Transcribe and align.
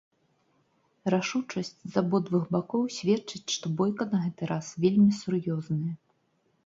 Рашучасць 1.13 1.69
з 1.73 1.93
абодвух 2.01 2.43
бакоў 2.55 2.83
сведчыць, 2.97 3.45
што 3.59 3.65
бойка 3.83 4.03
на 4.15 4.25
гэты 4.25 4.43
раз 4.53 4.65
вельмі 4.87 5.11
сур'ёзная. 5.23 5.93